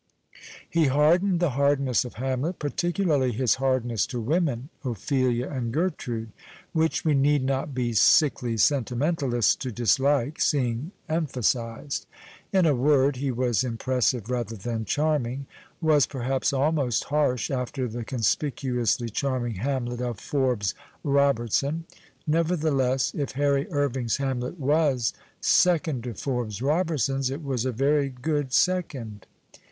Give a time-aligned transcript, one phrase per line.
[0.67, 6.31] He hardened the hardness of Hamlet— particularly his hardness to women, Ophelia and Gertrude,
[6.73, 12.07] which we need not be sickly sentimentalists to dislike seeing emphasized.
[12.51, 15.45] In a word he was impressive rather than charming—
[15.81, 20.73] was perhaps almost harsh after the conspicuously charming Hamlet of Forbes
[21.03, 21.85] Robert son.
[22.25, 28.51] Nevertheless, if Harry Irving's Hamlet was second to Forbes Robertson's, it was a very good
[28.51, 29.27] second.